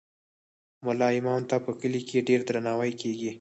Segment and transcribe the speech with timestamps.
[0.85, 3.29] ملا امام ته په کلي کې ډیر درناوی کیږي.